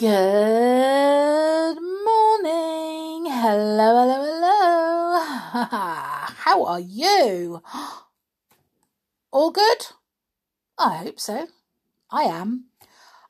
[0.00, 3.26] Good morning.
[3.26, 5.20] Hello, hello, hello.
[6.36, 7.60] How are you?
[9.30, 9.88] All good?
[10.78, 11.48] I hope so.
[12.10, 12.68] I am.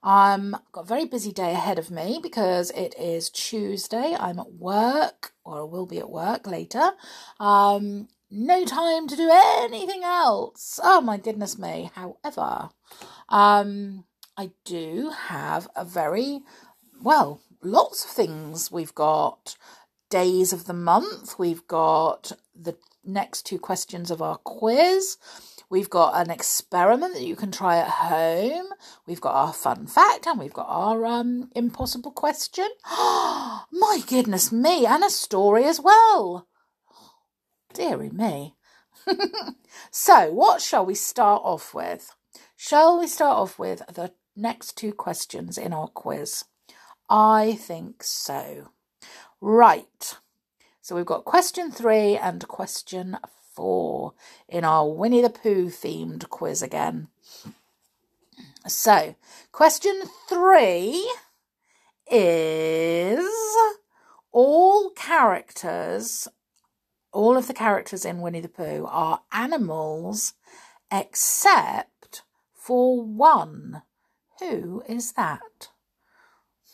[0.04, 4.14] I've got a very busy day ahead of me because it is Tuesday.
[4.16, 6.93] I'm at work, or will be at work later.
[7.41, 10.79] Um, no time to do anything else.
[10.80, 11.91] Oh my goodness me.
[11.96, 12.68] However,
[13.29, 14.05] um,
[14.41, 16.41] I do have a very
[17.02, 18.73] well, lots of things.
[18.73, 19.55] We've got
[20.09, 21.38] days of the month.
[21.38, 25.18] We've got the next two questions of our quiz.
[25.68, 28.68] We've got an experiment that you can try at home.
[29.06, 32.70] We've got our fun fact and we've got our um, impossible question.
[32.91, 36.48] My goodness me, and a story as well.
[37.74, 38.54] Deary me.
[39.91, 42.15] so, what shall we start off with?
[42.57, 46.45] Shall we start off with the next two questions in our quiz?
[47.09, 48.71] I think so.
[49.41, 50.16] Right.
[50.80, 53.19] So we've got question three and question
[53.55, 54.15] four
[54.49, 57.09] in our Winnie the Pooh themed quiz again.
[58.66, 59.16] So,
[59.52, 61.10] question three
[62.10, 63.27] is
[64.32, 66.28] all characters,
[67.12, 70.34] all of the characters in Winnie the Pooh are animals
[70.91, 72.22] except
[72.53, 73.82] for one.
[74.41, 75.69] Who is that?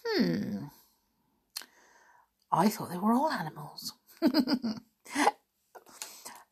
[0.05, 0.67] Hmm.
[2.51, 3.93] I thought they were all animals.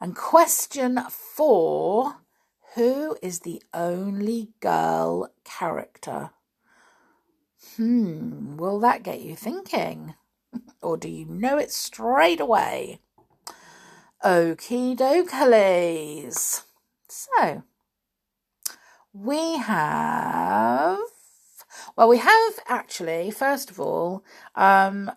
[0.00, 2.16] and question four
[2.74, 6.30] Who is the only girl character?
[7.76, 10.14] Hmm, will that get you thinking?
[10.82, 13.00] or do you know it straight away?
[14.24, 16.62] Okie dokies.
[17.08, 17.62] So,
[19.14, 20.98] we have
[21.96, 24.24] well, we have actually, first of all,
[24.56, 25.10] um,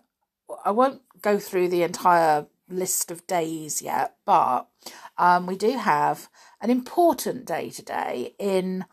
[0.64, 4.68] I won't go through the entire list of days yet, but
[5.16, 6.28] um, we do have
[6.60, 8.84] an important day today in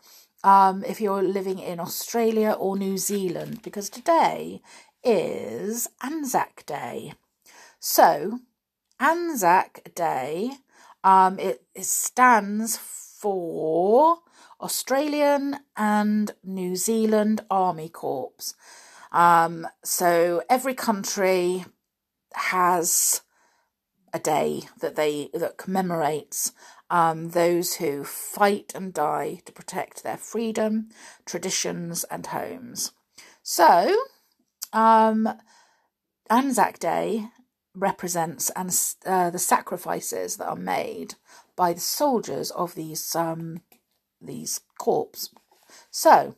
[0.42, 4.60] um, if you're living in Australia or New Zealand, because today
[5.02, 7.14] is Anzac Day.
[7.78, 8.40] So,
[9.00, 10.52] Anzac Day,
[11.02, 14.18] um, it, it stands for
[14.60, 18.54] Australian and New Zealand Army Corps.
[19.12, 21.64] Um, so every country
[22.34, 23.22] has
[24.12, 26.52] a day that they that commemorates
[26.90, 30.88] um, those who fight and die to protect their freedom,
[31.24, 32.92] traditions, and homes.
[33.42, 33.96] So,
[34.72, 35.28] um,
[36.30, 37.26] Anzac Day
[37.74, 38.74] represents and
[39.04, 41.14] uh, the sacrifices that are made
[41.56, 43.60] by the soldiers of these um,
[44.20, 45.30] these corps.
[45.90, 46.34] So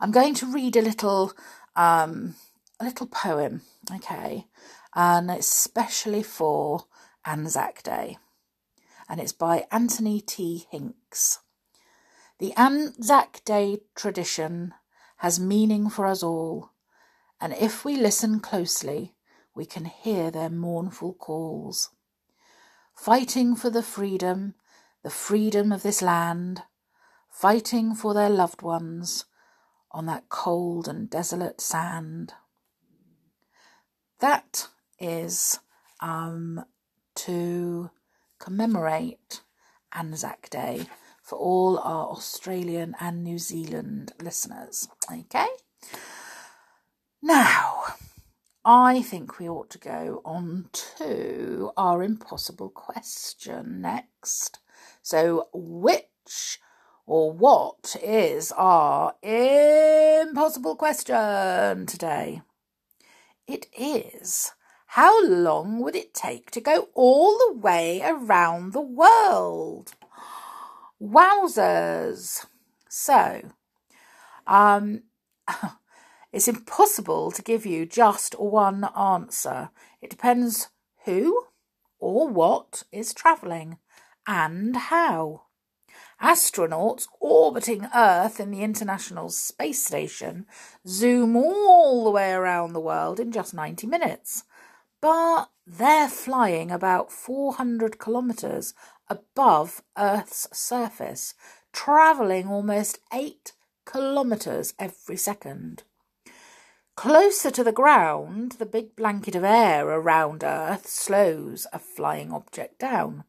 [0.00, 1.32] I'm going to read a little
[1.76, 2.34] um,
[2.80, 3.62] a little poem,
[3.94, 4.46] okay,
[4.94, 6.86] and it's specially for
[7.24, 8.18] Anzac Day,
[9.08, 10.66] and it's by Anthony T.
[10.70, 11.38] Hincks.
[12.38, 14.74] The Anzac Day tradition
[15.18, 16.72] has meaning for us all,
[17.40, 19.14] and if we listen closely,
[19.54, 21.90] we can hear their mournful calls.
[22.94, 24.54] Fighting for the freedom
[25.02, 26.62] the freedom of this land,
[27.30, 29.24] fighting for their loved ones
[29.90, 32.32] on that cold and desolate sand.
[34.20, 34.68] That
[34.98, 35.58] is
[36.00, 36.64] um,
[37.16, 37.90] to
[38.38, 39.42] commemorate
[39.92, 40.86] Anzac Day
[41.22, 44.88] for all our Australian and New Zealand listeners.
[45.12, 45.48] Okay?
[47.20, 47.82] Now,
[48.64, 50.68] I think we ought to go on
[50.98, 54.58] to our impossible question next.
[55.02, 56.60] So, which
[57.06, 62.42] or what is our impossible question today?
[63.48, 64.52] It is
[64.86, 69.94] how long would it take to go all the way around the world?
[71.02, 72.46] Wowzers!
[72.88, 73.50] So,
[74.46, 75.02] um,
[76.32, 79.70] it's impossible to give you just one answer.
[80.00, 80.68] It depends
[81.06, 81.46] who
[81.98, 83.78] or what is travelling
[84.26, 85.42] and how.
[86.22, 90.46] Astronauts orbiting Earth in the International Space Station
[90.86, 94.44] zoom all the way around the world in just 90 minutes.
[95.00, 98.72] But they're flying about 400 kilometres
[99.08, 101.34] above Earth's surface,
[101.72, 103.52] travelling almost 8
[103.84, 105.82] kilometres every second.
[106.94, 112.78] Closer to the ground, the big blanket of air around Earth slows a flying object
[112.78, 113.24] down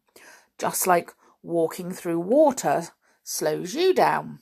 [0.57, 2.89] just like walking through water
[3.23, 4.39] slows you down.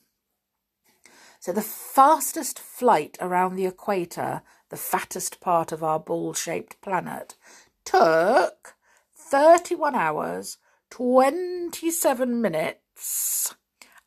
[1.39, 7.35] So the fastest flight around the equator, the fattest part of our ball-shaped planet,
[7.83, 8.75] took
[9.15, 10.57] 31 hours,
[10.91, 13.55] 27 minutes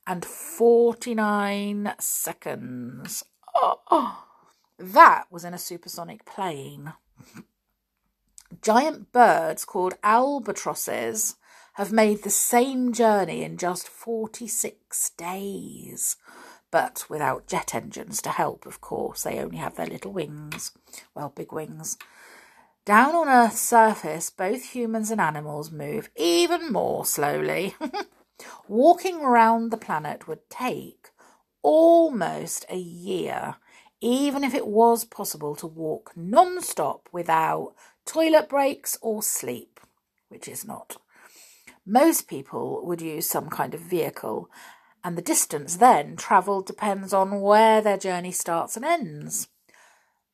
[0.06, 3.24] and 49 seconds.
[3.54, 4.24] Oh, oh.
[4.78, 6.92] That was in a supersonic plane.
[8.62, 11.36] Giant birds called albatrosses
[11.75, 16.17] have made the same journey in just 46 days.
[16.71, 19.23] But without jet engines to help, of course.
[19.23, 20.73] They only have their little wings.
[21.15, 21.97] Well, big wings.
[22.85, 27.75] Down on Earth's surface, both humans and animals move even more slowly.
[28.69, 31.11] Walking around the planet would take
[31.62, 33.56] almost a year,
[34.00, 37.75] even if it was possible to walk non stop without
[38.05, 39.81] toilet breaks or sleep,
[40.29, 40.99] which is not.
[41.86, 44.48] Most people would use some kind of vehicle,
[45.02, 49.48] and the distance then travelled depends on where their journey starts and ends.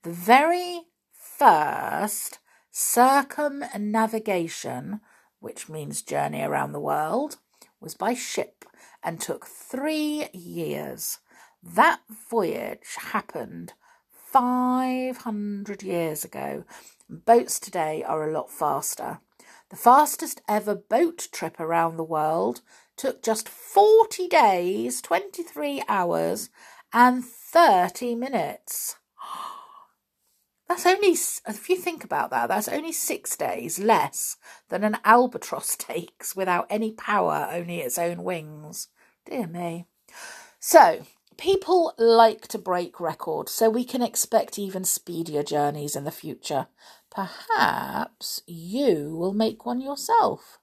[0.03, 0.83] The very
[1.13, 2.39] first
[2.71, 5.01] circumnavigation,
[5.41, 7.39] which means journey around the world,
[7.81, 8.65] was by ship
[9.03, 11.19] and took three years.
[11.63, 12.01] That
[12.31, 13.75] voyage happened
[14.13, 16.65] 500 years ago.
[17.09, 19.21] Boats today are a lot faster.
[19.71, 22.61] The fastest ever boat trip around the world
[22.97, 26.51] took just 40 days, 23 hours,
[26.93, 28.97] and 30 minutes.
[30.69, 34.37] That's only, if you think about that, that's only six days less
[34.69, 38.87] than an albatross takes without any power, only its own wings.
[39.29, 39.87] Dear me.
[40.61, 41.07] So,
[41.41, 46.67] people like to break records, so we can expect even speedier journeys in the future.
[47.11, 50.59] Perhaps you will make one yourself.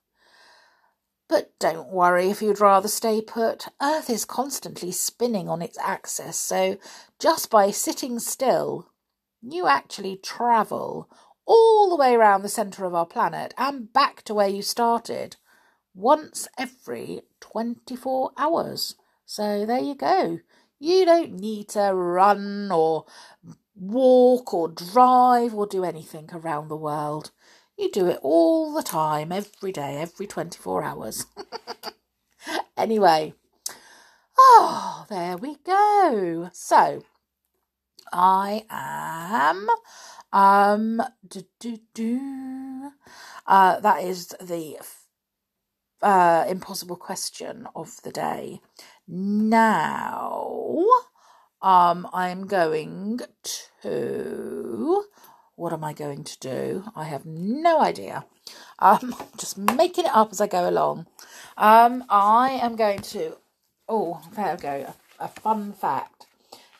[1.28, 3.68] But don't worry if you'd rather stay put.
[3.82, 6.78] Earth is constantly spinning on its axis, so
[7.20, 8.92] just by sitting still,
[9.42, 11.10] you actually travel
[11.46, 15.38] all the way around the centre of our planet and back to where you started
[15.96, 18.96] once every 24 hours.
[19.26, 20.40] So there you go.
[20.80, 23.06] You don't need to run or
[23.76, 27.32] walk or drive or do anything around the world.
[27.78, 31.26] You do it all the time, every day, every 24 hours.
[32.78, 33.34] anyway,
[34.38, 36.50] oh, there we go.
[36.54, 37.04] So,
[38.12, 39.68] I am,
[40.32, 42.92] um, do, do, do.
[43.46, 44.78] Uh, that is the
[46.02, 48.62] uh, impossible question of the day.
[49.08, 50.67] Now,
[51.62, 53.22] um, I'm going
[53.82, 55.06] to.
[55.56, 56.84] What am I going to do?
[56.96, 58.26] I have no idea.
[58.80, 61.08] Um, just making it up as I go along.
[61.58, 63.38] Um, I am going to.
[63.90, 64.94] Oh, there we go.
[65.20, 66.26] A, a fun fact.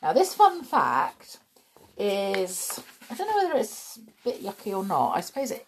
[0.02, 1.38] Now, this fun fact
[1.96, 2.80] is.
[3.10, 5.16] I don't know whether it's a bit yucky or not.
[5.16, 5.66] I suppose it,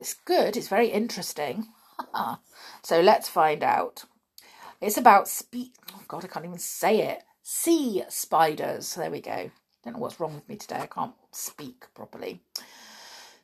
[0.00, 0.56] it's good.
[0.56, 1.66] It's very interesting.
[2.82, 4.04] so let's find out.
[4.80, 5.72] It's about speed.
[5.92, 8.94] Oh God, I can't even say it sea spiders.
[8.94, 9.50] There we go.
[9.84, 10.80] Don't know what's wrong with me today.
[10.80, 12.40] I can't speak properly.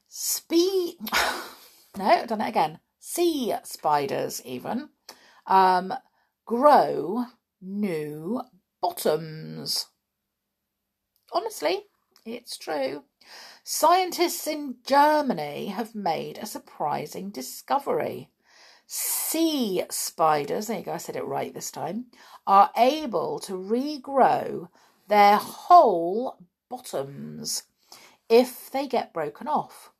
[0.08, 0.98] Speak.
[1.96, 2.80] no, I've done it again.
[2.98, 4.88] Sea spiders, even,
[5.46, 5.92] um,
[6.46, 7.26] grow
[7.60, 8.40] new
[8.80, 9.86] bottoms.
[11.32, 11.82] Honestly,
[12.24, 13.04] it's true.
[13.62, 18.30] Scientists in Germany have made a surprising discovery.
[18.86, 22.06] Sea spiders, there you go, I said it right this time,
[22.48, 24.70] are able to regrow
[25.06, 26.38] their whole
[26.70, 27.64] bottoms
[28.30, 29.92] if they get broken off.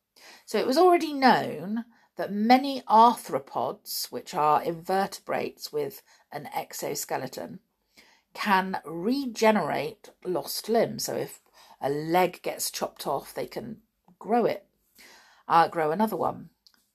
[0.47, 1.85] So it was already known
[2.17, 6.01] that many arthropods, which are invertebrates with
[6.31, 7.59] an exoskeleton,
[8.33, 11.05] can regenerate lost limbs.
[11.05, 11.41] So if
[11.79, 13.77] a leg gets chopped off, they can
[14.17, 14.65] grow it,
[15.47, 16.49] uh, grow another one.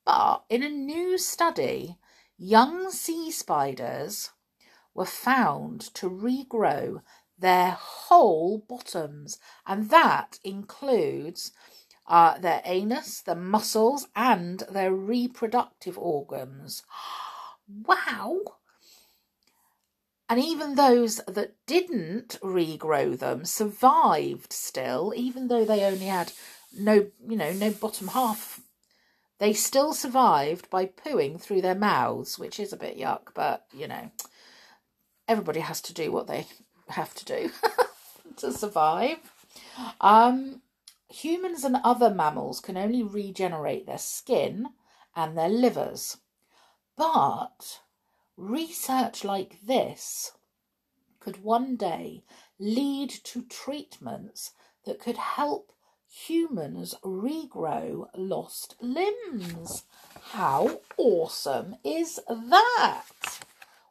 [0.05, 1.97] But in a new study,
[2.37, 4.31] young sea spiders
[4.95, 7.03] were found to regrow
[7.39, 11.53] their whole bottoms, and that includes
[12.07, 16.83] uh, their anus, their muscles, and their reproductive organs.
[17.87, 18.41] wow!
[20.29, 26.33] And even those that didn't regrow them survived still, even though they only had
[26.77, 28.61] no, you know, no bottom half
[29.39, 33.89] they still survived by pooing through their mouths, which is a bit yuck, but you
[33.89, 34.11] know,
[35.29, 36.47] everybody has to do what they
[36.89, 37.51] have to do
[38.37, 39.19] to survive.
[40.01, 40.63] Um,
[41.09, 44.69] humans and other mammals can only regenerate their skin
[45.17, 46.19] and their livers,
[46.97, 47.81] but
[48.37, 50.33] research like this
[51.21, 52.23] could one day
[52.59, 54.53] lead to treatments
[54.85, 55.73] that could help
[56.07, 59.85] humans regrow lost limbs.
[60.31, 63.34] How awesome is that?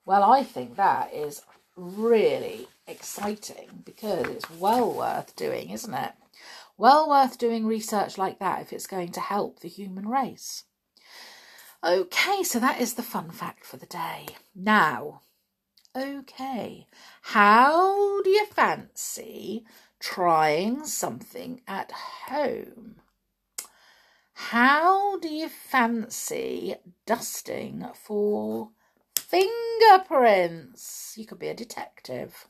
[0.05, 1.41] Well, I think that is
[1.75, 6.12] really exciting because it's well worth doing, isn't it?
[6.77, 10.65] Well worth doing research like that if it's going to help the human race.
[11.83, 14.27] Okay, so that is the fun fact for the day.
[14.55, 15.22] Now,
[15.95, 16.88] okay,
[17.22, 19.65] how do you fancy
[20.00, 21.91] trying something at
[22.27, 22.95] home?
[24.33, 28.72] How do you fancy dusting for
[29.34, 31.16] fingerprints?
[31.18, 32.48] You could be a detective.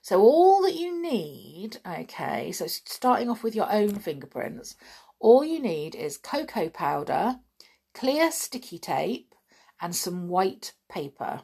[0.00, 4.74] So all that you need, okay, so starting off with your own fingerprints,
[5.20, 7.36] all you need is cocoa powder,
[7.94, 9.32] clear sticky tape
[9.80, 11.42] and some white paper.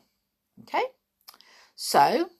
[0.62, 0.82] Okay,
[1.76, 2.30] so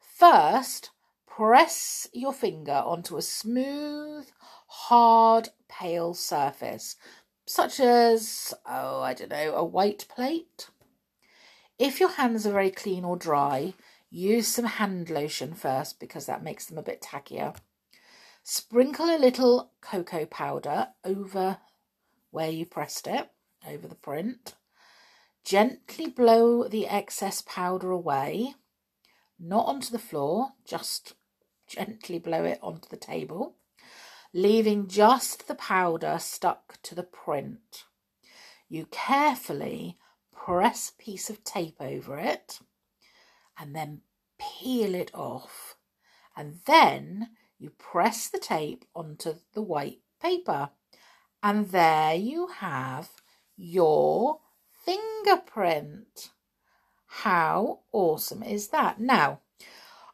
[0.00, 0.90] first
[1.28, 4.26] press your finger onto a smooth,
[4.66, 6.96] hard, pale surface,
[7.46, 10.68] such as, oh, I don't know, a white plate.
[11.80, 13.72] If your hands are very clean or dry,
[14.10, 17.56] use some hand lotion first because that makes them a bit tackier.
[18.42, 21.56] Sprinkle a little cocoa powder over
[22.30, 23.30] where you pressed it
[23.66, 24.56] over the print.
[25.42, 28.56] Gently blow the excess powder away,
[29.38, 31.14] not onto the floor, just
[31.66, 33.56] gently blow it onto the table,
[34.34, 37.84] leaving just the powder stuck to the print.
[38.68, 39.96] You carefully
[40.44, 42.60] press a piece of tape over it
[43.58, 44.00] and then
[44.38, 45.76] peel it off.
[46.36, 50.70] And then you press the tape onto the white paper.
[51.42, 53.10] And there you have
[53.56, 54.40] your
[54.84, 56.30] fingerprint.
[57.06, 59.00] How awesome is that?
[59.00, 59.40] Now,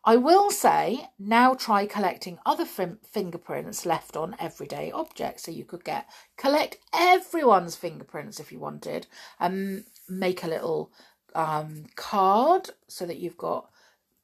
[0.04, 5.42] I will say now try collecting other fingerprints left on everyday objects.
[5.44, 9.08] So you could get collect everyone's fingerprints if you wanted
[9.40, 10.92] and make a little
[11.34, 13.70] um, card so that you've got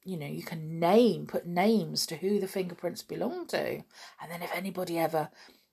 [0.03, 3.83] you know you can name put names to who the fingerprints belong to
[4.21, 5.29] and then if anybody ever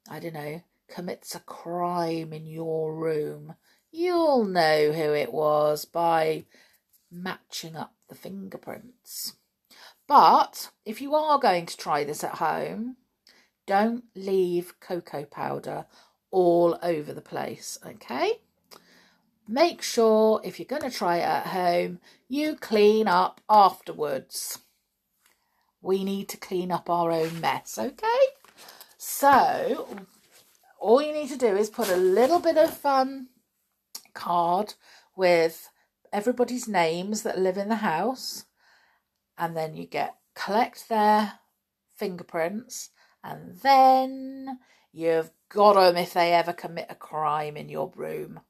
[0.08, 3.54] i don't know commits a crime in your room,
[3.90, 6.44] you'll know who it was by
[7.10, 9.34] matching up the fingerprints.
[10.06, 12.96] But if you are going to try this at home,
[13.66, 15.86] don't leave cocoa powder
[16.30, 18.40] all over the place, okay?
[19.52, 24.60] Make sure if you're going to try it at home, you clean up afterwards.
[25.82, 28.20] We need to clean up our own mess, okay?
[28.96, 29.88] So,
[30.78, 33.26] all you need to do is put a little bit of um,
[34.14, 34.74] card
[35.16, 35.68] with
[36.12, 38.44] everybody's names that live in the house,
[39.36, 41.40] and then you get collect their
[41.96, 42.90] fingerprints,
[43.24, 44.60] and then
[44.92, 48.42] you've got them if they ever commit a crime in your room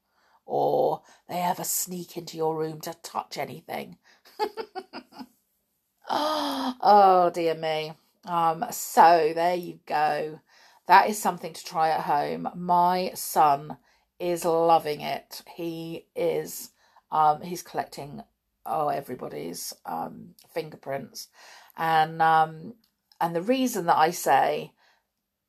[0.51, 3.97] or they ever sneak into your room to touch anything.
[6.09, 7.93] oh dear me.
[8.25, 10.41] Um, so there you go.
[10.87, 12.49] That is something to try at home.
[12.53, 13.77] My son
[14.19, 15.41] is loving it.
[15.55, 16.71] He is
[17.11, 18.21] um he's collecting
[18.65, 21.29] oh everybody's um fingerprints.
[21.77, 22.73] And um
[23.21, 24.73] and the reason that I say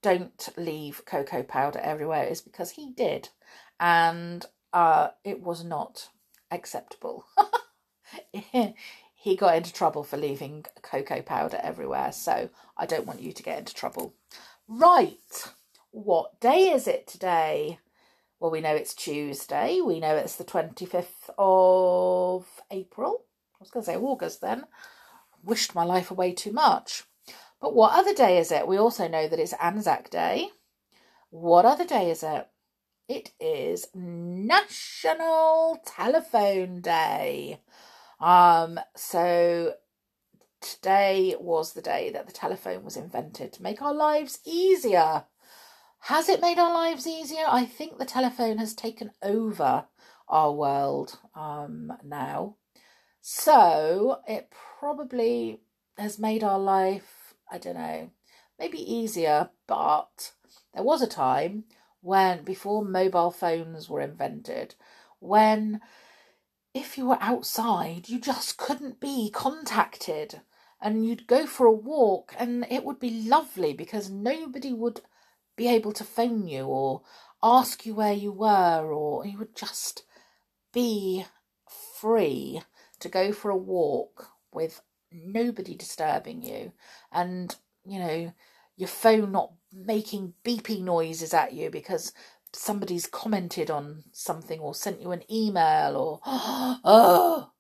[0.01, 3.31] don't leave cocoa powder everywhere is because he did.
[3.81, 6.09] And uh it was not
[6.51, 7.25] acceptable.
[9.15, 13.43] he got into trouble for leaving cocoa powder everywhere, so I don't want you to
[13.43, 14.15] get into trouble.
[14.69, 15.53] Right,
[15.91, 17.79] what day is it today?
[18.41, 19.81] Well, we know it's Tuesday.
[19.81, 23.25] We know it's the 25th of April.
[23.55, 24.65] I was going to say August then.
[25.45, 27.05] Wished my life away too much.
[27.61, 28.67] But what other day is it?
[28.67, 30.49] We also know that it's Anzac Day.
[31.31, 32.49] What other day is it?
[33.09, 37.61] It is National Telephone Day.
[38.21, 39.75] Um, so
[40.61, 45.25] today was the day that the telephone was invented to make our lives easier.
[46.03, 47.45] Has it made our lives easier?
[47.47, 49.87] I think the telephone has taken over
[50.29, 52.57] our world um, now.
[53.21, 55.61] So it probably
[55.99, 58.11] has made our life, I don't know,
[58.61, 60.33] maybe easier, but
[60.73, 61.65] there was a time
[62.03, 64.75] when, before mobile phones were invented,
[65.21, 65.81] when
[66.75, 70.41] if you were outside, you just couldn't be contacted
[70.81, 75.01] and you'd go for a walk and it would be lovely because nobody would
[75.57, 77.03] be able to phone you or
[77.43, 80.05] ask you where you were or you would just
[80.73, 81.25] be
[82.01, 82.63] free
[82.99, 84.81] to go for a walk with
[85.13, 86.73] nobody disturbing you.
[87.13, 87.55] And,
[87.85, 88.33] you know,
[88.83, 92.13] your phone not making beeping noises at you because
[92.53, 97.53] somebody's commented on something or sent you an email or, oh,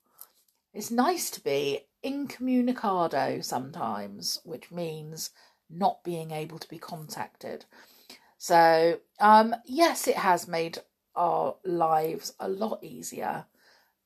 [0.75, 5.31] it's nice to be incommunicado sometimes, which means
[5.71, 7.67] not being able to be contacted.
[8.37, 10.79] So, um, yes, it has made
[11.15, 13.47] our lives a lot easier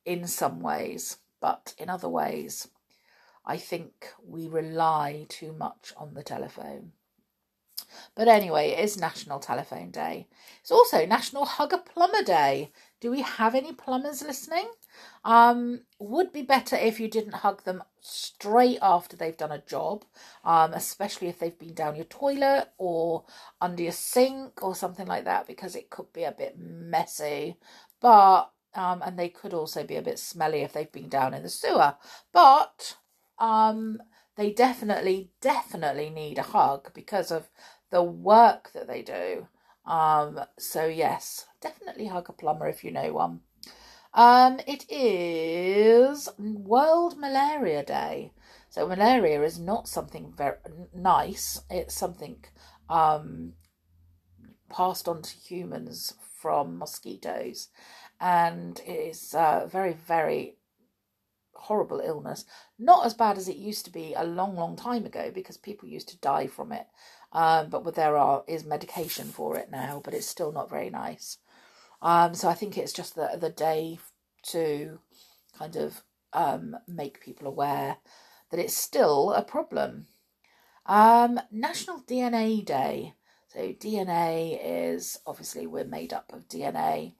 [0.04, 2.68] in some ways, but in other ways,
[3.46, 6.92] I think we rely too much on the telephone.
[8.14, 10.28] But anyway, it is National Telephone Day.
[10.60, 12.72] It's also National Hug a Plumber Day.
[13.00, 14.68] Do we have any plumbers listening?
[15.24, 20.04] Um, would be better if you didn't hug them straight after they've done a job,
[20.44, 23.24] um, especially if they've been down your toilet or
[23.60, 27.56] under your sink or something like that, because it could be a bit messy.
[28.00, 31.42] But um, and they could also be a bit smelly if they've been down in
[31.42, 31.94] the sewer.
[32.32, 32.96] But
[33.38, 34.00] um,
[34.36, 37.48] they definitely, definitely need a hug because of
[37.96, 39.48] the work that they do.
[39.86, 43.40] Um, so yes, definitely hug a plumber if you know one.
[44.12, 48.32] Um, it is World Malaria Day.
[48.68, 50.58] So malaria is not something very
[50.94, 51.62] nice.
[51.70, 52.44] It's something
[52.90, 53.54] um,
[54.68, 56.12] passed on to humans
[56.42, 57.70] from mosquitoes,
[58.20, 60.58] and it is a very, very
[61.54, 62.44] horrible illness.
[62.78, 65.88] Not as bad as it used to be a long, long time ago because people
[65.88, 66.86] used to die from it.
[67.36, 71.36] Um, but there are is medication for it now, but it's still not very nice.
[72.00, 73.98] Um, so I think it's just the the day
[74.52, 75.00] to
[75.58, 76.02] kind of
[76.32, 77.98] um, make people aware
[78.50, 80.06] that it's still a problem.
[80.86, 83.12] Um, National DNA Day.
[83.48, 87.16] So DNA is obviously we're made up of DNA.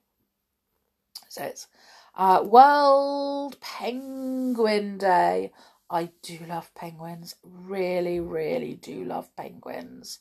[1.29, 1.67] So it's
[2.15, 5.51] uh, World Penguin Day.
[5.89, 7.35] I do love penguins.
[7.43, 10.19] Really, really do love penguins.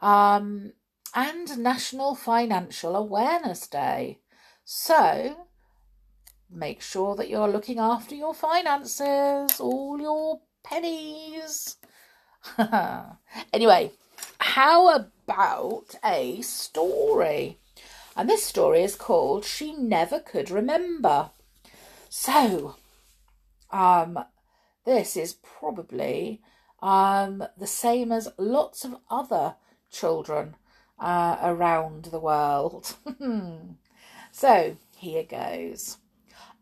[0.00, 0.72] Um,
[1.14, 4.18] and National Financial Awareness Day.
[4.64, 5.46] So
[6.50, 11.76] make sure that you're looking after your finances, all your pennies.
[13.52, 13.92] anyway,
[14.38, 17.58] how about a story?
[18.16, 21.30] And this story is called She Never Could Remember.
[22.08, 22.76] So,
[23.70, 24.18] um,
[24.86, 26.40] this is probably
[26.80, 29.56] um, the same as lots of other
[29.90, 30.54] children
[30.98, 32.96] uh, around the world.
[34.32, 35.98] so here goes.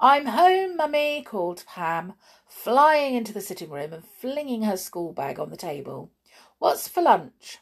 [0.01, 2.15] I'm home, mummy, called Pam,
[2.49, 6.11] flying into the sitting room and flinging her school bag on the table.
[6.59, 7.59] What's for lunch?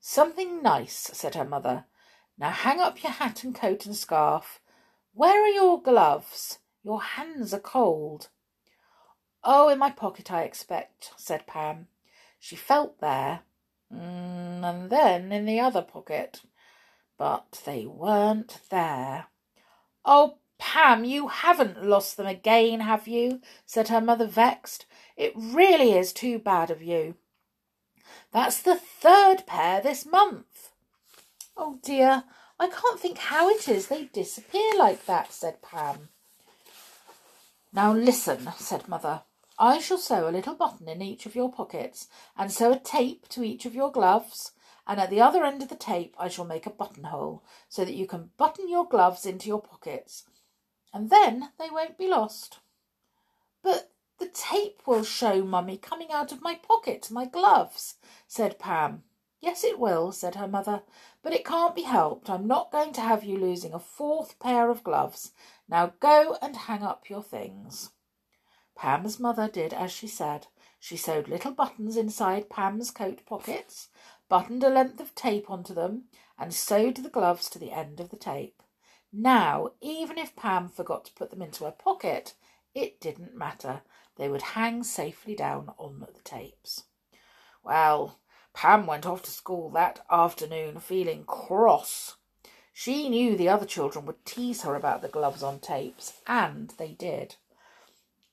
[0.00, 1.86] Something nice, said her mother.
[2.38, 4.60] Now hang up your hat and coat and scarf.
[5.12, 6.58] Where are your gloves?
[6.84, 8.28] Your hands are cold.
[9.50, 11.86] Oh, in my pocket, I expect, said Pam.
[12.38, 13.40] She felt there,
[13.90, 16.42] mm, and then in the other pocket,
[17.16, 19.28] but they weren't there.
[20.04, 23.40] Oh, Pam, you haven't lost them again, have you?
[23.64, 24.84] said her mother, vexed.
[25.16, 27.14] It really is too bad of you.
[28.30, 30.72] That's the third pair this month.
[31.56, 32.24] Oh dear,
[32.60, 36.10] I can't think how it is they disappear like that, said Pam.
[37.72, 39.22] Now listen, said Mother.
[39.60, 43.28] I shall sew a little button in each of your pockets, and sew a tape
[43.30, 44.52] to each of your gloves,
[44.86, 47.94] and at the other end of the tape I shall make a buttonhole, so that
[47.94, 50.24] you can button your gloves into your pockets,
[50.94, 52.60] and then they won't be lost.
[53.62, 57.96] But the tape will show, Mummy, coming out of my pocket, my gloves,
[58.28, 59.02] said Pam.
[59.40, 60.82] Yes, it will, said her mother,
[61.22, 62.30] but it can't be helped.
[62.30, 65.32] I'm not going to have you losing a fourth pair of gloves.
[65.68, 67.90] Now go and hang up your things.
[68.78, 70.46] Pam's mother did as she said.
[70.78, 73.88] She sewed little buttons inside Pam's coat pockets,
[74.28, 76.04] buttoned a length of tape onto them,
[76.38, 78.62] and sewed the gloves to the end of the tape.
[79.12, 82.34] Now, even if Pam forgot to put them into her pocket,
[82.72, 83.82] it didn't matter.
[84.16, 86.84] They would hang safely down on the tapes.
[87.64, 88.20] Well,
[88.54, 92.14] Pam went off to school that afternoon feeling cross.
[92.72, 96.92] She knew the other children would tease her about the gloves on tapes, and they
[96.92, 97.34] did.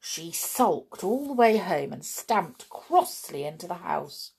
[0.07, 4.33] She sulked all the way home and stamped crossly into the house.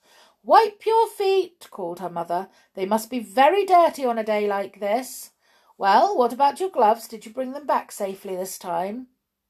[0.44, 2.48] Wipe your feet, called her mother.
[2.74, 5.32] They must be very dirty on a day like this.
[5.76, 7.08] Well, what about your gloves?
[7.08, 9.08] Did you bring them back safely this time?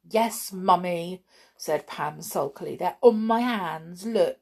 [0.08, 1.22] Yes, mummy,
[1.58, 2.76] said Pam sulkily.
[2.76, 4.06] They're on my hands.
[4.06, 4.38] Look.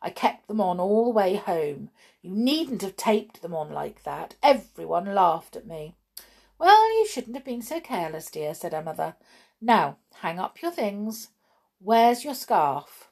[0.00, 1.90] I kept them on all the way home.
[2.22, 4.36] You needn't have taped them on like that.
[4.44, 5.96] Everyone laughed at me.
[6.56, 9.16] Well, you shouldn't have been so careless, dear, said her mother.
[9.60, 11.28] Now, hang up your things.
[11.78, 13.10] Where's your scarf?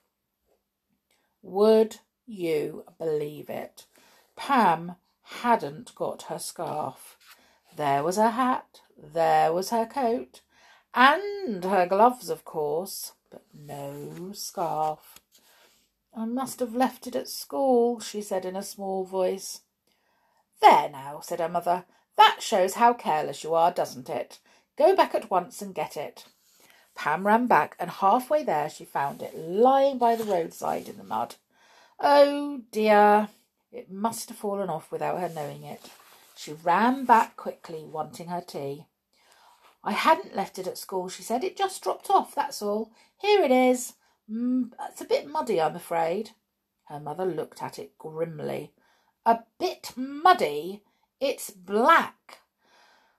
[1.42, 3.86] Would you believe it?
[4.34, 7.16] Pam hadn't got her scarf.
[7.76, 10.40] There was her hat, there was her coat,
[10.94, 15.20] and her gloves, of course, but no scarf.
[16.16, 19.60] I must have left it at school, she said in a small voice.
[20.60, 21.84] There now, said her mother.
[22.16, 24.38] That shows how careless you are, doesn't it?
[24.76, 26.24] Go back at once and get it.
[26.98, 31.04] Pam ran back, and halfway there she found it lying by the roadside in the
[31.04, 31.36] mud.
[32.00, 33.28] Oh dear,
[33.70, 35.90] it must have fallen off without her knowing it.
[36.36, 38.86] She ran back quickly, wanting her tea.
[39.84, 41.44] I hadn't left it at school, she said.
[41.44, 42.90] It just dropped off, that's all.
[43.16, 43.92] Here it is.
[44.28, 46.30] Mm, it's a bit muddy, I'm afraid.
[46.86, 48.72] Her mother looked at it grimly.
[49.24, 50.82] A bit muddy?
[51.20, 52.38] It's black.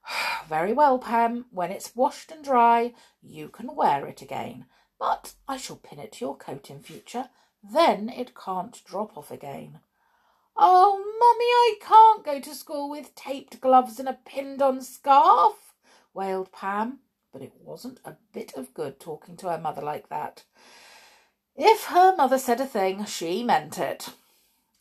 [0.47, 1.45] Very well, Pam.
[1.51, 4.65] When it's washed and dry, you can wear it again.
[4.99, 7.29] But I shall pin it to your coat in future.
[7.63, 9.79] Then it can't drop off again.
[10.57, 15.73] Oh, Mummy, I can't go to school with taped gloves and a pinned on scarf,
[16.13, 16.99] wailed Pam.
[17.31, 20.43] But it wasn't a bit of good talking to her mother like that.
[21.55, 24.09] If her mother said a thing, she meant it.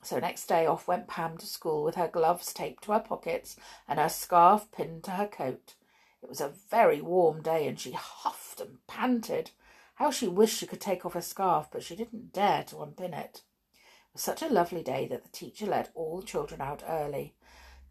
[0.02, 3.56] So next day off went Pam to school with her gloves taped to her pockets
[3.87, 5.74] and her scarf pinned to her coat.
[6.22, 9.50] It was a very warm day and she huffed and panted.
[9.96, 13.14] How she wished she could take off her scarf, but she didn't dare to unpin
[13.14, 13.42] it.
[13.74, 17.34] It was such a lovely day that the teacher let all the children out early.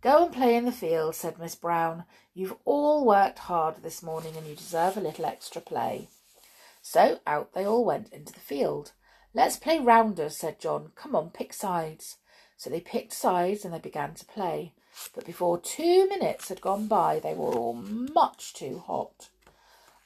[0.02, 2.06] Go and play in the field, said Miss Brown.
[2.34, 6.08] You've all worked hard this morning and you deserve a little extra play.
[6.82, 8.94] So out they all went into the field.
[9.38, 10.94] Let's play rounders, said John.
[10.96, 12.18] Come on, pick sides.
[12.58, 14.74] So they picked sides and they began to play.
[15.14, 19.30] But before two minutes had gone by, they were all much too hot.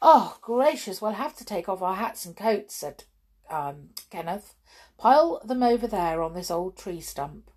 [0.02, 3.06] Oh, gracious, we'll have to take off our hats and coats, said
[3.50, 4.54] um, Kenneth.
[4.98, 7.50] Pile them over there on this old tree stump.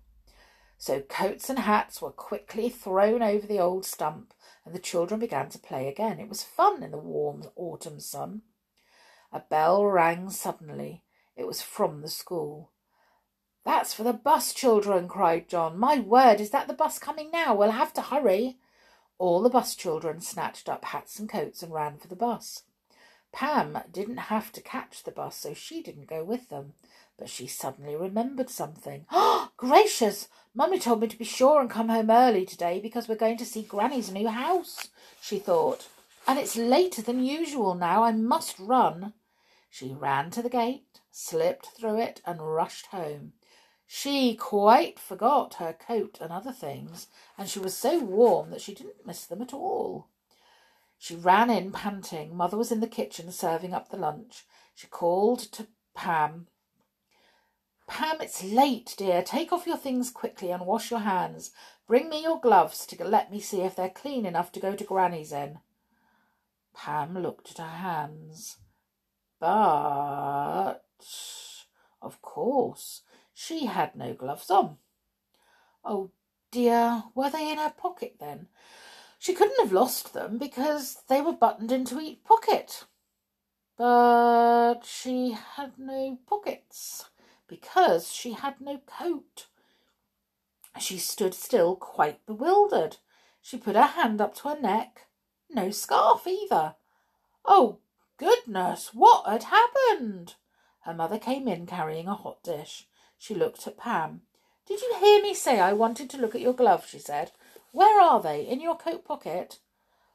[0.77, 4.33] So coats and hats were quickly thrown over the old stump,
[4.65, 6.21] and the children began to play again.
[6.21, 8.43] It was fun in the warm autumn sun.
[9.33, 11.01] A bell rang suddenly.
[11.35, 12.71] It was from the school.
[13.65, 15.77] That's for the bus, children, cried John.
[15.77, 17.55] My word, is that the bus coming now?
[17.55, 18.57] We'll have to hurry.
[19.17, 22.63] All the bus children snatched up hats and coats and ran for the bus.
[23.31, 26.73] Pam didn't have to catch the bus, so she didn't go with them.
[27.17, 29.05] But she suddenly remembered something.
[29.11, 30.29] Oh, gracious!
[30.53, 33.45] Mummy told me to be sure and come home early today because we're going to
[33.45, 34.89] see Granny's new house,
[35.21, 35.87] she thought.
[36.27, 38.03] And it's later than usual now.
[38.03, 39.13] I must run.
[39.69, 43.31] She ran to the gate, slipped through it, and rushed home.
[43.87, 48.73] She quite forgot her coat and other things, and she was so warm that she
[48.73, 50.09] didn't miss them at all.
[50.97, 52.35] She ran in panting.
[52.35, 54.45] Mother was in the kitchen serving up the lunch.
[54.73, 56.47] She called to Pam.
[57.87, 59.23] Pam, it's late, dear.
[59.23, 61.51] Take off your things quickly and wash your hands.
[61.87, 64.83] Bring me your gloves to let me see if they're clean enough to go to
[64.83, 65.59] Granny's in.
[66.73, 68.57] Pam looked at her hands.
[69.39, 70.84] But,
[72.01, 73.01] of course,
[73.33, 74.77] she had no gloves on.
[75.83, 76.11] Oh
[76.51, 78.47] dear, were they in her pocket then?
[79.19, 82.85] She couldn't have lost them because they were buttoned into each pocket.
[83.77, 87.09] But she had no pockets
[87.47, 89.47] because she had no coat.
[90.79, 92.97] She stood still, quite bewildered.
[93.41, 95.07] She put her hand up to her neck.
[95.49, 96.75] No scarf either.
[97.45, 97.79] Oh,
[98.17, 100.35] Goodness, what had happened?
[100.85, 102.87] Her mother came in carrying a hot dish.
[103.17, 104.21] She looked at Pam.
[104.67, 106.89] Did you hear me say I wanted to look at your gloves?
[106.89, 107.31] she said.
[107.71, 108.43] Where are they?
[108.43, 109.59] In your coat pocket?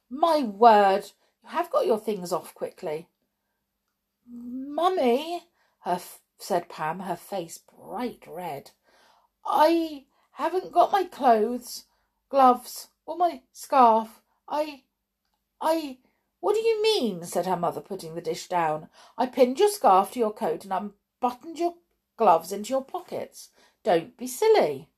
[0.08, 1.10] My word,
[1.42, 3.08] you have got your things off quickly.
[4.28, 5.42] Mummy,
[5.80, 6.00] her
[6.38, 8.70] said Pam, her face bright red.
[9.44, 11.84] I haven't got my clothes,
[12.28, 14.22] gloves, or my scarf.
[14.48, 14.82] I,
[15.60, 15.98] I,
[16.40, 17.24] what do you mean?
[17.24, 18.88] said her mother, putting the dish down.
[19.16, 21.74] I pinned your scarf to your coat and unbuttoned your
[22.16, 23.50] gloves into your pockets.
[23.84, 24.88] Don't be silly.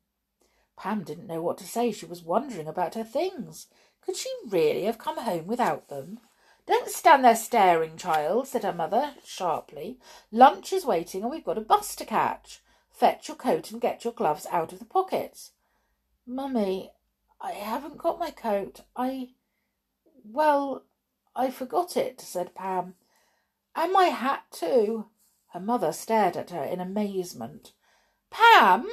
[0.77, 1.93] Pam didn't know what to say.
[1.93, 3.67] She was wondering about her things.
[4.01, 6.21] Could she really have come home without them?
[6.67, 9.99] Don't stand there staring, child, said her mother sharply.
[10.31, 12.63] Lunch is waiting and we've got a bus to catch.
[12.91, 15.53] Fetch your coat and get your gloves out of the pockets.
[16.25, 16.93] Mummy,
[17.41, 18.83] I haven't got my coat.
[18.95, 19.31] I.
[20.25, 20.85] Well,
[21.35, 22.95] I forgot it, said Pam.
[23.75, 25.07] And my hat too.
[25.53, 27.73] Her mother stared at her in amazement.
[28.31, 28.89] Pam,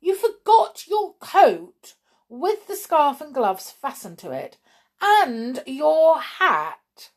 [0.00, 1.94] you forgot your coat
[2.28, 4.56] with the scarf and gloves fastened to it,
[5.02, 7.10] and your hat.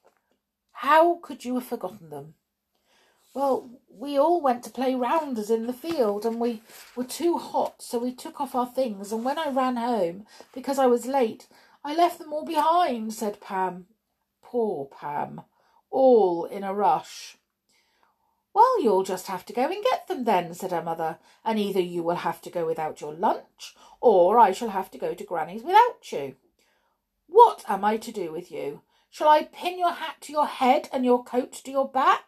[0.72, 2.34] How could you have forgotten them?
[3.34, 6.62] Well, we all went to play rounders in the field and we
[6.96, 9.12] were too hot, so we took off our things.
[9.12, 11.48] And when I ran home, because I was late,
[11.84, 13.88] I left them all behind, said Pam.
[14.54, 15.42] Poor Pam,
[15.90, 17.38] all in a rush.
[18.54, 21.80] Well, you'll just have to go and get them then, said her mother, and either
[21.82, 25.24] you will have to go without your lunch, or I shall have to go to
[25.24, 26.36] Granny's without you.
[27.26, 28.84] What am I to do with you?
[29.10, 32.26] Shall I pin your hat to your head and your coat to your back?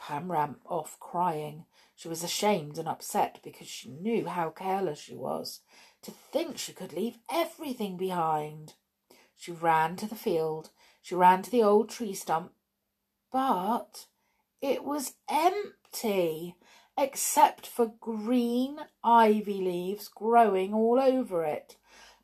[0.00, 1.66] Pam ran off crying.
[1.96, 5.60] She was ashamed and upset because she knew how careless she was.
[6.00, 8.72] To think she could leave everything behind.
[9.36, 10.70] She ran to the field.
[11.06, 12.50] She ran to the old tree stump.
[13.30, 14.06] But
[14.60, 16.56] it was empty,
[16.98, 21.76] except for green ivy leaves growing all over it.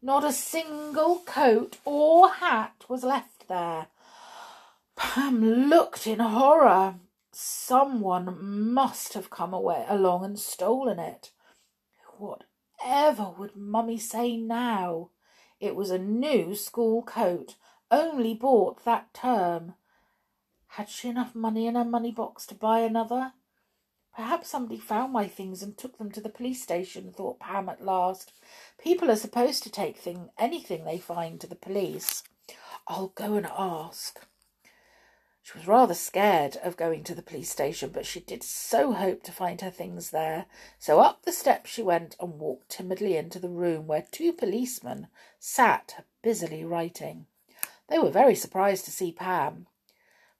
[0.02, 3.86] Not a single coat or hat was left there.
[4.96, 6.96] Pam looked in horror.
[7.30, 8.36] Someone
[8.74, 11.30] must have come away along and stolen it.
[12.18, 15.10] Whatever would Mummy say now?
[15.60, 17.54] It was a new school coat,
[17.92, 19.74] only bought that term.
[20.68, 23.34] Had she enough money in her money box to buy another?
[24.16, 27.84] Perhaps somebody found my things and took them to the police station, thought Pam at
[27.84, 28.32] last.
[28.78, 32.22] People are supposed to take thing, anything they find to the police.
[32.88, 34.26] I'll go and ask.
[35.42, 39.22] She was rather scared of going to the police station, but she did so hope
[39.24, 40.46] to find her things there.
[40.78, 45.08] So up the steps she went and walked timidly into the room where two policemen
[45.38, 47.26] sat busily writing.
[47.92, 49.66] They were very surprised to see Pam.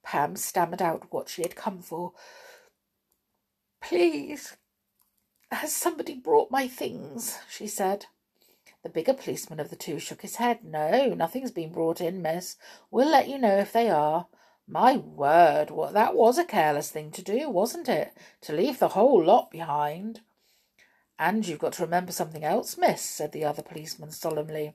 [0.02, 2.14] Pam stammered out what she had come for.
[3.82, 4.56] Please,
[5.50, 7.40] has somebody brought my things?
[7.50, 8.06] she said.
[8.82, 10.64] The bigger policeman of the two shook his head.
[10.64, 12.56] No, nothing's been brought in, miss.
[12.90, 14.28] We'll let you know if they are.
[14.66, 18.16] My word, what that was a careless thing to do, wasn't it?
[18.40, 20.22] To leave the whole lot behind.
[21.18, 24.74] And you've got to remember something else, miss, said the other policeman solemnly.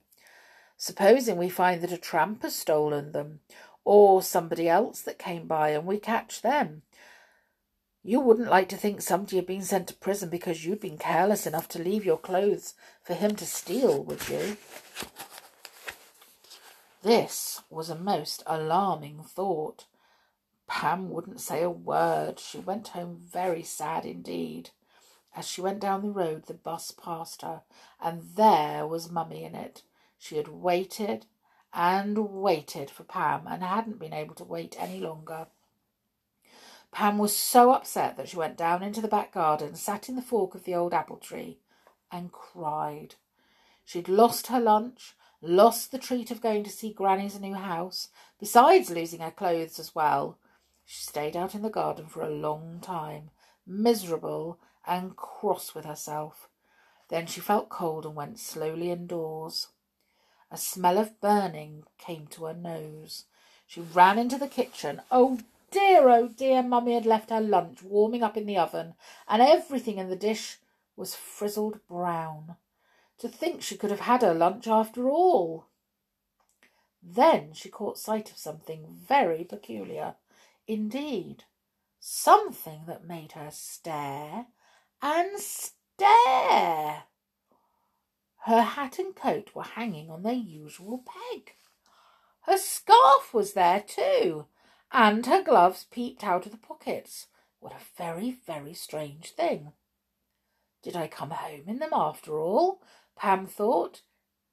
[0.78, 3.40] Supposing we find that a tramp has stolen them,
[3.84, 6.84] or somebody else that came by, and we catch them.
[8.04, 11.48] You wouldn't like to think somebody had been sent to prison because you'd been careless
[11.48, 14.58] enough to leave your clothes for him to steal, would you?
[17.02, 19.86] This was a most alarming thought.
[20.68, 22.40] Pam wouldn't say a word.
[22.40, 24.70] She went home very sad indeed.
[25.36, 27.64] As she went down the road, the bus passed her,
[28.00, 29.82] and there was Mummy in it.
[30.18, 31.26] She had waited
[31.74, 35.48] and waited for Pam and hadn't been able to wait any longer.
[36.92, 40.22] Pam was so upset that she went down into the back garden, sat in the
[40.22, 41.60] fork of the old apple tree,
[42.12, 43.16] and cried.
[43.86, 48.90] She'd lost her lunch, lost the treat of going to see Granny's new house, besides
[48.90, 50.40] losing her clothes as well.
[50.86, 53.30] She stayed out in the garden for a long time,
[53.66, 56.50] miserable and cross with herself.
[57.10, 59.68] Then she felt cold and went slowly indoors.
[60.50, 63.26] A smell of burning came to her nose.
[63.66, 65.02] She ran into the kitchen.
[65.12, 65.40] Oh
[65.72, 68.96] dear, oh dear, Mummy had left her lunch warming up in the oven,
[69.28, 70.60] and everything in the dish
[70.96, 72.56] was frizzled brown.
[73.20, 75.66] To think she could have had her lunch after all.
[77.04, 80.16] Then she caught sight of something very peculiar
[80.68, 81.44] indeed,
[82.00, 84.48] something that made her stare
[85.02, 87.04] and stare.
[88.48, 91.52] Her hat and coat were hanging on their usual peg.
[92.44, 94.48] Her scarf was there too,
[94.90, 97.28] and her gloves peeped out of the pockets.
[97.60, 99.74] What a very, very strange thing.
[100.82, 102.82] Did I come home in them after all?
[103.18, 104.04] Pam thought.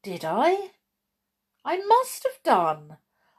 [0.02, 0.72] Did I?
[1.64, 2.96] I must have done.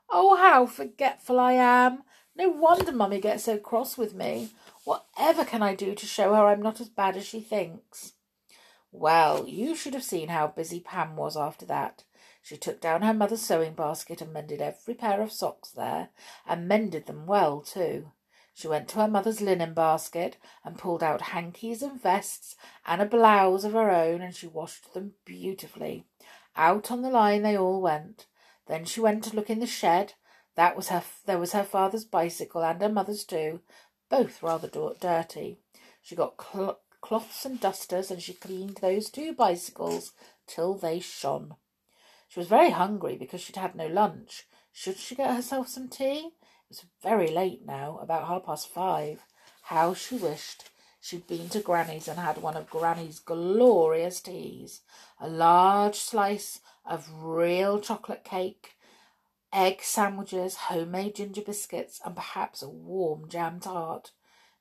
[0.09, 2.03] Oh, how forgetful I am.
[2.33, 4.51] No wonder Mummy gets so cross with me.
[4.85, 8.13] Whatever can I do to show her I'm not as bad as she thinks?
[8.97, 12.05] Well, you should have seen how busy Pam was after that.
[12.41, 16.09] She took down her mother's sewing basket and mended every pair of socks there,
[16.47, 18.13] and mended them well too.
[18.53, 22.55] She went to her mother's linen basket and pulled out hankies and vests
[22.85, 26.05] and a blouse of her own, and she washed them beautifully.
[26.55, 28.27] Out on the line they all went.
[28.65, 30.13] Then she went to look in the shed.
[30.55, 31.03] That was her.
[31.25, 33.59] There was her father's bicycle and her mother's too,
[34.09, 35.59] both rather dirty.
[36.01, 40.13] She got cl- cloths and dusters, and she cleaned those two bicycles
[40.47, 41.53] till they shone.
[42.27, 44.47] She was very hungry because she'd had no lunch.
[44.73, 46.31] Should she get herself some tea?
[46.41, 49.23] It was very late now, about half past five.
[49.61, 54.81] How she wished she'd been to Granny's and had one of Granny's glorious teas.
[55.21, 58.77] A large slice of real chocolate cake,
[59.53, 64.09] egg sandwiches, homemade ginger biscuits, and perhaps a warm jam tart.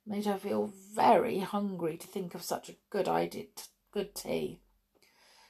[0.07, 3.47] Made her feel very hungry to think of such a good idea,
[3.93, 4.61] good tea.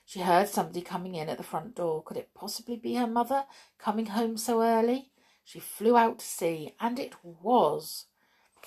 [0.04, 2.02] She heard somebody coming in at the front door.
[2.02, 3.44] Could it possibly be her mother
[3.78, 5.10] coming home so early?
[5.44, 8.06] She flew out to see, and it was.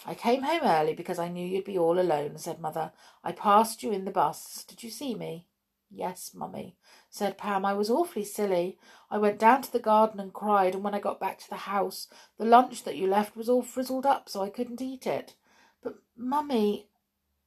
[0.05, 2.91] I came home early because I knew you'd be all alone, said Mother.
[3.23, 4.63] I passed you in the bus.
[4.67, 5.47] Did you see me?
[5.89, 6.75] Yes, Mummy,
[7.09, 7.65] said Pam.
[7.65, 8.77] I was awfully silly.
[9.09, 11.55] I went down to the garden and cried, and when I got back to the
[11.55, 15.35] house, the lunch that you left was all frizzled up, so I couldn't eat it.
[15.87, 16.89] But, Mummy,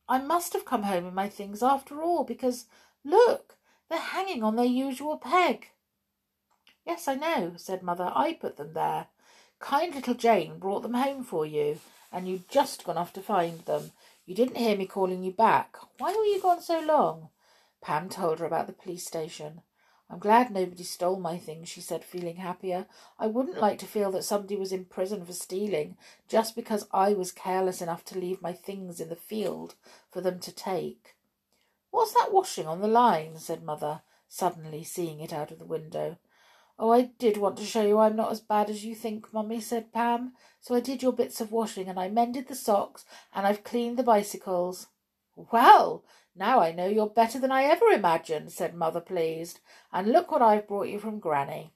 [0.09, 2.65] I must have come home in my things after all, because,
[3.05, 3.59] look,
[3.91, 5.73] they're hanging on their usual peg.
[6.87, 8.11] Yes, I know, said Mother.
[8.15, 9.09] I put them there.
[9.59, 13.61] Kind little Jane brought them home for you, and you'd just gone off to find
[13.67, 13.93] them.
[14.25, 15.77] You didn't hear me calling you back.
[15.99, 17.29] Why were you gone so long?
[17.83, 19.61] Pam told her about the police station.
[20.11, 22.87] I'm glad nobody stole my things, she said, feeling happier.
[23.17, 25.97] I wouldn't like to feel that somebody was in prison for stealing
[26.29, 29.77] just because I was careless enough to leave my things in the field
[30.11, 31.15] for them to take.
[31.91, 33.39] What's that washing on the line?
[33.39, 36.19] said Mother, suddenly seeing it out of the window.
[36.77, 39.61] Oh, I did want to show you I'm not as bad as you think, Mummy,
[39.61, 40.33] said Pam.
[40.61, 43.99] So I did your bits of washing, and I mended the socks, and I've cleaned
[43.99, 44.89] the bicycles.
[45.37, 46.05] Well,
[46.41, 49.61] now I know you're better than I ever imagined, said Mother, pleased.
[49.93, 51.73] And look what I've brought you from Granny.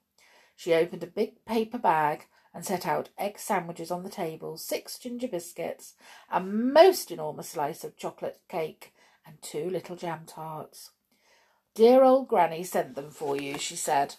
[0.57, 4.99] She opened a big paper bag and set out egg sandwiches on the table, six
[4.99, 5.95] ginger biscuits,
[6.31, 8.95] a most enormous slice of chocolate cake,
[9.27, 10.93] and two little jam tarts.
[11.75, 14.15] Dear old Granny sent them for you, she said.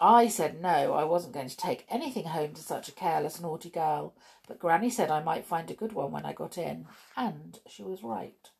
[0.00, 3.70] I said no, I wasn't going to take anything home to such a careless, naughty
[3.70, 4.14] girl,
[4.46, 6.86] but Granny said I might find a good one when I got in,
[7.16, 8.50] and she was right.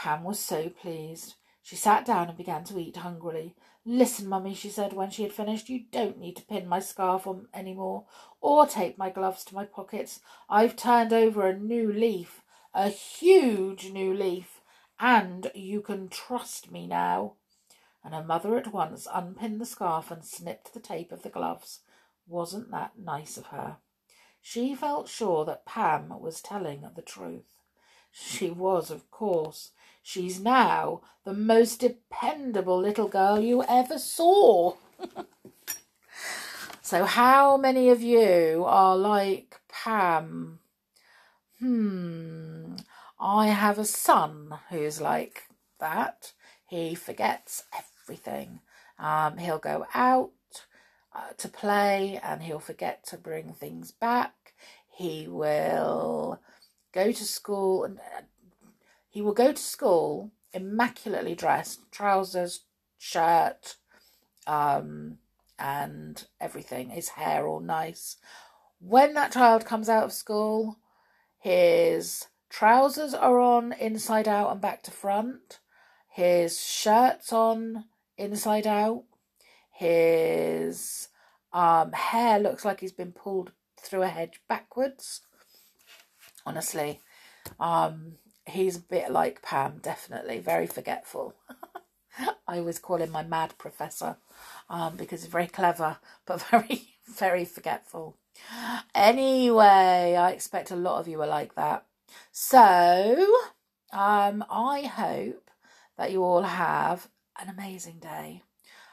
[0.00, 1.34] Pam was so pleased.
[1.62, 3.54] She sat down and began to eat hungrily.
[3.84, 7.26] Listen, Mummy, she said when she had finished, you don't need to pin my scarf
[7.26, 8.06] on any more,
[8.40, 10.20] or tape my gloves to my pockets.
[10.48, 14.62] I've turned over a new leaf, a huge new leaf,
[14.98, 17.34] and you can trust me now
[18.02, 21.80] and her mother at once unpinned the scarf and snipped the tape of the gloves.
[22.26, 23.76] Wasn't that nice of her?
[24.40, 27.56] She felt sure that Pam was telling the truth.
[28.10, 29.72] She was, of course.
[30.02, 34.74] She's now the most dependable little girl you ever saw.
[36.82, 40.60] so, how many of you are like Pam?
[41.58, 42.76] Hmm,
[43.18, 45.42] I have a son who's like
[45.78, 46.32] that.
[46.66, 48.60] He forgets everything.
[48.98, 50.30] Um, he'll go out
[51.14, 54.54] uh, to play and he'll forget to bring things back.
[54.88, 56.40] He will
[56.92, 58.22] go to school and uh,
[59.10, 62.60] he will go to school immaculately dressed, trousers,
[62.96, 63.76] shirt,
[64.46, 65.18] um,
[65.58, 66.90] and everything.
[66.90, 68.16] His hair all nice.
[68.80, 70.78] When that child comes out of school,
[71.38, 75.60] his trousers are on inside out and back to front.
[76.08, 77.84] His shirt's on
[78.16, 79.04] inside out.
[79.72, 81.08] His
[81.52, 85.22] um, hair looks like he's been pulled through a hedge backwards.
[86.46, 87.00] Honestly,
[87.58, 88.14] um,
[88.46, 91.34] he's a bit like Pam, definitely very forgetful.
[92.48, 94.16] I always call him my mad professor
[94.68, 98.16] um, because he's very clever but very, very forgetful.
[98.94, 101.86] Anyway, I expect a lot of you are like that.
[102.32, 103.26] So,
[103.92, 105.50] um, I hope
[105.96, 107.08] that you all have
[107.40, 108.42] an amazing day.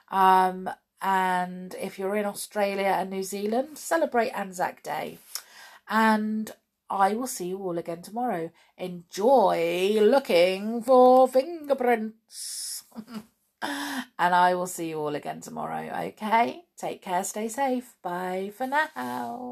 [0.10, 0.70] Um,
[1.02, 5.20] and if you're in Australia and New Zealand, celebrate Anzac Day.
[5.90, 6.52] And
[6.90, 8.52] I will see you all again tomorrow.
[8.78, 12.84] Enjoy looking for fingerprints.
[13.62, 16.64] and I will see you all again tomorrow, okay?
[16.78, 17.96] Take care, stay safe.
[18.02, 19.48] Bye for now.